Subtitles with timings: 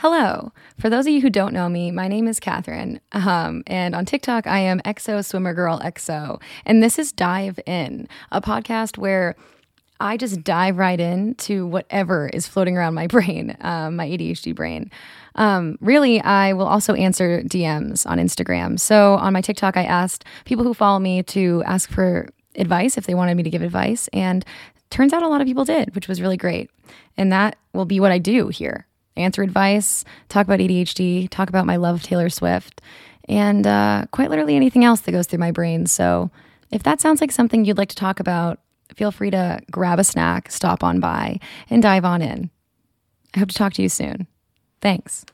[0.00, 0.52] Hello.
[0.78, 3.00] For those of you who don't know me, my name is Catherine.
[3.10, 6.40] Um, and on TikTok, I am XO Swimmer Girl XO.
[6.64, 9.34] And this is Dive In, a podcast where
[9.98, 14.54] I just dive right in to whatever is floating around my brain, um, my ADHD
[14.54, 14.88] brain.
[15.34, 18.78] Um, really, I will also answer DMs on Instagram.
[18.78, 23.06] So on my TikTok, I asked people who follow me to ask for advice if
[23.06, 24.06] they wanted me to give advice.
[24.12, 24.44] And
[24.90, 26.70] turns out a lot of people did, which was really great.
[27.16, 28.86] And that will be what I do here
[29.18, 32.80] answer advice, talk about ADHD, talk about my love of Taylor Swift,
[33.28, 35.86] and uh, quite literally anything else that goes through my brain.
[35.86, 36.30] So
[36.70, 38.60] if that sounds like something you'd like to talk about,
[38.94, 41.38] feel free to grab a snack, stop on by,
[41.70, 42.50] and dive on in.
[43.34, 44.26] I hope to talk to you soon.
[44.80, 45.24] Thanks.